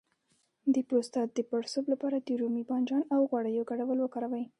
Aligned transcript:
د 0.73 0.75
پروستات 0.87 1.29
د 1.33 1.39
پړسوب 1.49 1.85
لپاره 1.93 2.17
د 2.19 2.29
رومي 2.41 2.63
بانجان 2.69 3.03
او 3.15 3.21
غوړیو 3.29 3.67
ګډول 3.71 3.97
وکاروئ 4.01 4.45